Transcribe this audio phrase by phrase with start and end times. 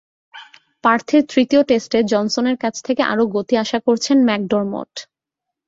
[0.83, 4.91] পার্থের তৃতীয় টেস্টে জনসনের কাছ থেকে আরও গতি আশা করছেন ম্যাকডরমট।